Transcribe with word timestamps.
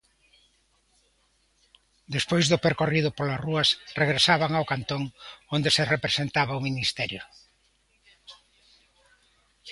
Despois 2.15 2.45
do 2.51 2.61
percorrido 2.65 3.09
polas 3.17 3.41
rúas, 3.45 3.69
regresaban 4.01 4.51
ao 4.53 4.69
Cantón, 4.71 5.03
onde 5.55 5.69
se 5.75 5.83
representaba 5.93 6.59
o 6.59 6.65
Ministerio. 6.67 7.23